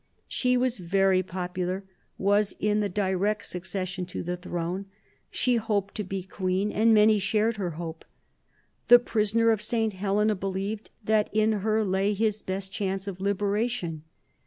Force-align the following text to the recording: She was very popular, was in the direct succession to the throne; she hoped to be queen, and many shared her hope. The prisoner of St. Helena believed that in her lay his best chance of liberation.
She 0.27 0.57
was 0.57 0.79
very 0.79 1.21
popular, 1.21 1.83
was 2.17 2.55
in 2.59 2.79
the 2.79 2.89
direct 2.89 3.45
succession 3.45 4.03
to 4.07 4.23
the 4.23 4.35
throne; 4.35 4.87
she 5.29 5.57
hoped 5.57 5.93
to 5.93 6.03
be 6.03 6.23
queen, 6.23 6.71
and 6.71 6.91
many 6.91 7.19
shared 7.19 7.57
her 7.57 7.73
hope. 7.77 8.03
The 8.87 8.97
prisoner 8.97 9.51
of 9.51 9.61
St. 9.61 9.93
Helena 9.93 10.33
believed 10.33 10.89
that 11.03 11.29
in 11.31 11.51
her 11.61 11.83
lay 11.85 12.15
his 12.15 12.41
best 12.41 12.71
chance 12.71 13.07
of 13.07 13.21
liberation. 13.21 14.01